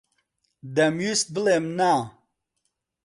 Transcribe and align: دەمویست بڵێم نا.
دەمویست 0.75 1.27
بڵێم 1.35 1.65
نا. 1.77 1.93